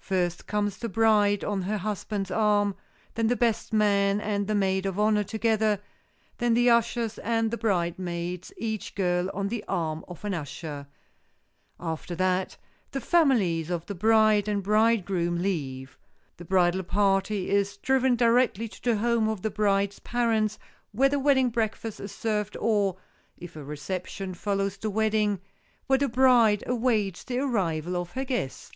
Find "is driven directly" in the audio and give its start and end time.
17.50-18.68